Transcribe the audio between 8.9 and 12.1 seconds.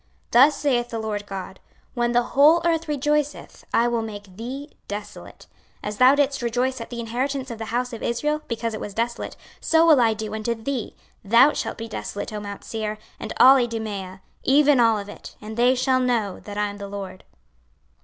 desolate, so will I do unto thee: thou shalt be